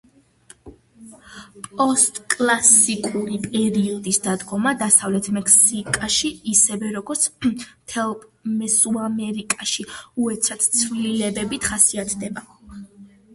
პოსტკლასიკური 1.81 3.35
პერიოდის 3.43 4.17
დადგომა 4.29 4.71
დასავლეთ 4.81 5.29
მექსიკაში, 5.37 6.31
ისევე 6.55 6.91
როგორც 6.97 7.27
მთელ 7.45 8.17
მესოამერიკაში, 8.63 9.87
უეცარი 10.27 10.73
ცვლილებებით 10.83 11.73
ხასიათდება. 11.73 12.49